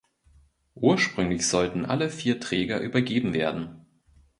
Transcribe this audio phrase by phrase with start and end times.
[0.73, 3.85] Ursprünglich sollten alle vier Träger übergeben werden.